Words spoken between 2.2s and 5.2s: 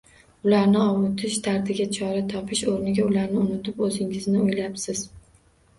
topish o'rniga ularni unutib, o'zingizni o'ylabsiz.